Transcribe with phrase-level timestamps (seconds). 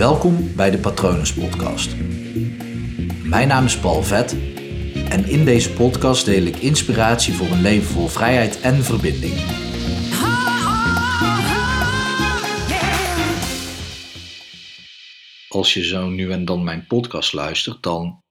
[0.00, 1.96] Welkom bij de Patronus Podcast.
[3.24, 4.32] Mijn naam is Paul Vet
[5.10, 9.34] en in deze podcast deel ik inspiratie voor een leven vol vrijheid en verbinding.
[15.48, 18.22] Als je zo nu en dan mijn podcast luistert, dan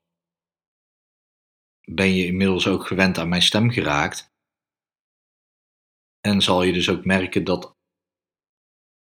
[1.81, 4.31] ben je inmiddels ook gewend aan mijn stem geraakt.
[6.19, 7.75] En zal je dus ook merken dat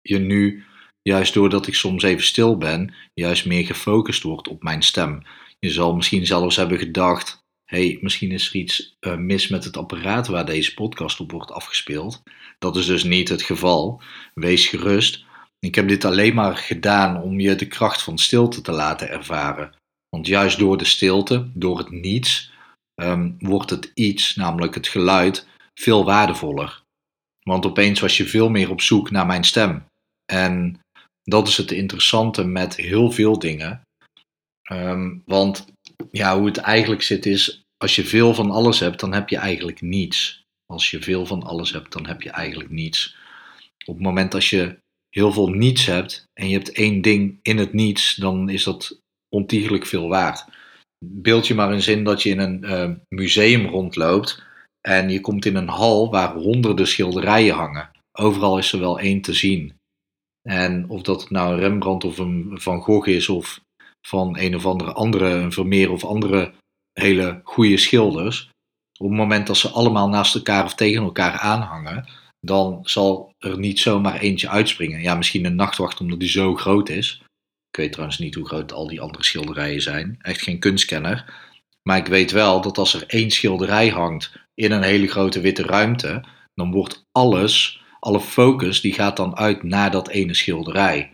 [0.02, 0.66] je nu,
[1.04, 5.22] juist doordat ik soms even stil ben, juist meer gefocust wordt op mijn stem.
[5.60, 9.78] Je zal misschien zelfs hebben gedacht: hey, misschien is er iets uh, mis met het
[9.78, 12.24] apparaat waar deze podcast op wordt afgespeeld.
[12.60, 14.02] Dat is dus niet het geval.
[14.34, 15.26] Wees gerust.
[15.60, 19.76] Ik heb dit alleen maar gedaan om je de kracht van stilte te laten ervaren.
[20.10, 22.52] Want juist door de stilte, door het niets,
[22.96, 26.82] um, wordt het iets, namelijk het geluid, veel waardevoller.
[27.40, 29.86] Want opeens was je veel meer op zoek naar mijn stem.
[30.26, 30.80] En
[31.24, 33.82] dat is het interessante met heel veel dingen.
[34.72, 35.66] Um, want
[36.12, 39.38] ja, hoe het eigenlijk zit is, als je veel van alles hebt, dan heb je
[39.38, 40.42] eigenlijk niets.
[40.66, 43.16] Als je veel van alles hebt, dan heb je eigenlijk niets.
[43.86, 44.78] Op het moment dat je
[45.10, 49.00] heel veel niets hebt en je hebt één ding in het niets, dan is dat
[49.30, 50.46] ontiegelijk veel waard.
[51.06, 54.44] Beeld je maar een zin dat je in een uh, museum rondloopt
[54.82, 57.92] en je komt in een hal waar honderden schilderijen hangen.
[58.12, 59.74] Overal is er wel één te zien.
[60.50, 63.62] En of dat nou een Rembrandt of een Van Gogh is of
[64.08, 66.54] van een of andere andere, een Vermeer of andere
[66.94, 68.50] hele goede schilders.
[69.00, 72.08] Op het moment dat ze allemaal naast elkaar of tegen elkaar aanhangen,
[72.40, 75.02] dan zal er niet zomaar eentje uitspringen.
[75.02, 77.22] Ja, misschien een nachtwacht omdat die zo groot is.
[77.70, 80.16] Ik weet trouwens niet hoe groot al die andere schilderijen zijn.
[80.22, 81.34] Echt geen kunstkenner.
[81.84, 85.64] Maar ik weet wel dat als er één schilderij hangt in een hele grote witte
[85.64, 91.12] ruimte, dan wordt alles, alle focus, die gaat dan uit naar dat ene schilderij.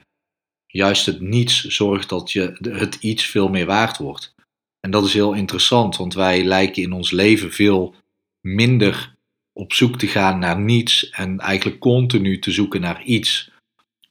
[0.68, 4.34] Juist het niets zorgt dat je het iets veel meer waard wordt.
[4.80, 7.96] En dat is heel interessant, want wij lijken in ons leven veel
[8.42, 9.16] minder
[9.54, 13.52] op zoek te gaan naar niets en eigenlijk continu te zoeken naar iets.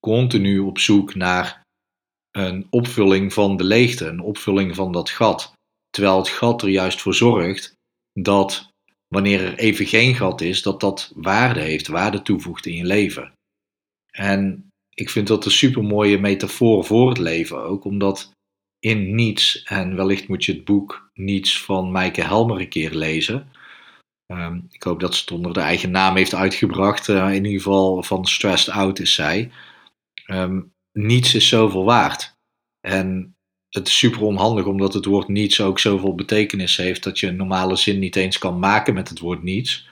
[0.01, 1.63] Continu op zoek naar
[2.31, 5.53] een opvulling van de leegte, een opvulling van dat gat.
[5.91, 7.75] Terwijl het gat er juist voor zorgt
[8.13, 8.68] dat
[9.09, 13.33] wanneer er even geen gat is, dat dat waarde heeft, waarde toevoegt in je leven.
[14.11, 18.31] En ik vind dat een super mooie metafoor voor het leven ook, omdat
[18.79, 23.53] in Niets, en wellicht moet je het boek Niets van Maaike Helmer een keer lezen.
[24.33, 27.09] Um, ik hoop dat ze het onder de eigen naam heeft uitgebracht.
[27.09, 29.51] Uh, in ieder geval van Stressed Out is zij.
[30.27, 32.37] Um, niets is zoveel waard.
[32.81, 33.37] En
[33.71, 37.37] het is super onhandig omdat het woord niets ook zoveel betekenis heeft dat je een
[37.37, 39.89] normale zin niet eens kan maken met het woord niets.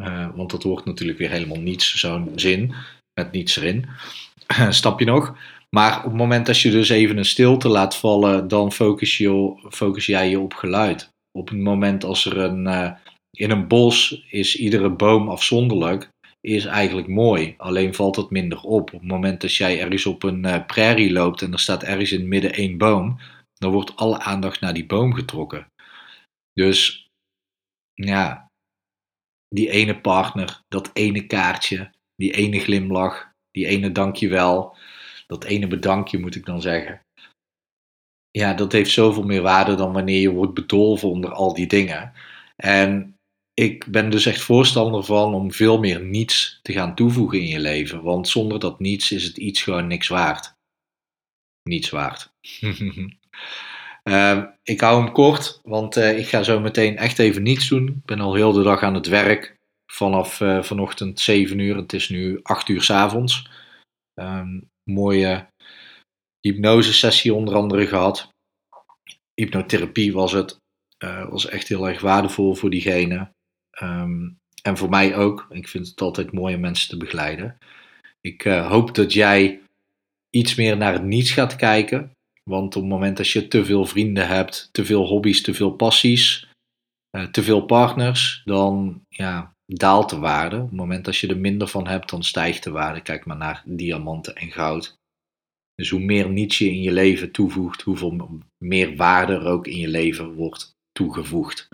[0.00, 2.74] Uh, want dat wordt natuurlijk weer helemaal niets, zo'n zin
[3.20, 3.86] met niets erin.
[4.70, 5.36] Snap je nog?
[5.76, 9.54] Maar op het moment dat je dus even een stilte laat vallen, dan focus, je,
[9.70, 11.08] focus jij je op geluid.
[11.38, 12.90] Op het moment als er een, uh,
[13.30, 16.08] in een bos is iedere boom afzonderlijk,
[16.40, 17.54] is eigenlijk mooi.
[17.56, 18.92] Alleen valt het minder op.
[18.92, 22.12] Op het moment dat jij ergens op een uh, prairie loopt en er staat ergens
[22.12, 23.18] in het midden één boom,
[23.54, 25.66] dan wordt alle aandacht naar die boom getrokken.
[26.52, 27.08] Dus
[27.94, 28.50] ja,
[29.48, 34.76] die ene partner, dat ene kaartje, die ene glimlach, die ene dankjewel,
[35.26, 37.00] dat ene bedankje moet ik dan zeggen.
[38.30, 42.12] Ja, dat heeft zoveel meer waarde dan wanneer je wordt bedolven onder al die dingen.
[42.56, 43.14] En
[43.60, 47.60] ik ben dus echt voorstander van om veel meer niets te gaan toevoegen in je
[47.60, 48.02] leven.
[48.02, 50.54] Want zonder dat niets is het iets gewoon niks waard.
[51.62, 52.32] Niets waard.
[54.04, 57.88] uh, ik hou hem kort, want uh, ik ga zo meteen echt even niets doen.
[57.88, 59.54] Ik ben al heel de dag aan het werk.
[59.92, 61.76] Vanaf uh, vanochtend 7 uur.
[61.76, 63.50] Het is nu 8 uur s avonds.
[64.20, 65.48] Um, mooie
[66.40, 68.28] hypnosesessie onder andere gehad.
[69.34, 70.56] Hypnotherapie was het.
[71.04, 73.30] Uh, was echt heel erg waardevol voor diegene.
[73.82, 75.46] Um, en voor mij ook.
[75.50, 77.58] Ik vind het altijd mooi om mensen te begeleiden.
[78.20, 79.60] Ik uh, hoop dat jij
[80.30, 82.12] iets meer naar het niets gaat kijken.
[82.44, 85.70] Want op het moment dat je te veel vrienden hebt, te veel hobby's, te veel
[85.70, 86.48] passies,
[87.16, 90.56] uh, te veel partners, dan ja, daalt de waarde.
[90.56, 93.00] Op het moment dat je er minder van hebt, dan stijgt de waarde.
[93.00, 94.98] Kijk maar naar diamanten en goud.
[95.74, 99.78] Dus hoe meer niets je in je leven toevoegt, hoeveel meer waarde er ook in
[99.78, 101.68] je leven wordt toegevoegd.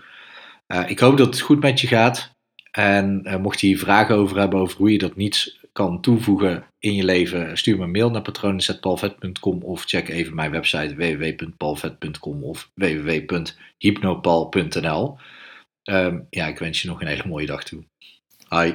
[0.73, 2.35] Uh, ik hoop dat het goed met je gaat.
[2.71, 6.65] En uh, mocht je hier vragen over hebben over hoe je dat niets kan toevoegen
[6.79, 12.43] in je leven, stuur me een mail naar patronen.palvet.com of check even mijn website www.palvet.com
[12.43, 15.17] of www.hypnopal.nl.
[15.83, 17.83] Um, ja, ik wens je nog een hele mooie dag toe.
[18.49, 18.73] Hi.